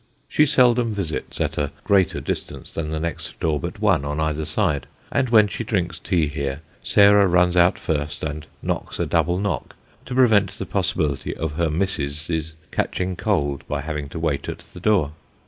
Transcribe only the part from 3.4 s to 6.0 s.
but one on either side; and when she drinks